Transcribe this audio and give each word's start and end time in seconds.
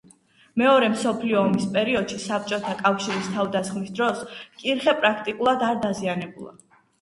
მეორე 0.59 0.87
მსოფლიო 0.93 1.35
ომის 1.41 1.67
პერიოდში 1.75 2.17
საბჭოთა 2.23 2.73
კავშირის 2.79 3.29
თავდასხმის 3.35 3.93
დროს 4.01 4.25
კირხე 4.63 4.97
პრაქტიკულად 5.05 5.69
არ 5.69 5.79
დაზიანებულა. 5.87 6.57